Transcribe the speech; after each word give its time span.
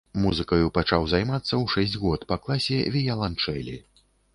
Музыкаю 0.21 0.71
пачаў 0.77 1.05
займацца 1.11 1.47
ў 1.47 1.63
шэсць 1.75 1.95
год 2.07 2.29
па 2.35 2.41
класе 2.49 2.83
віяланчэлі. 2.97 3.83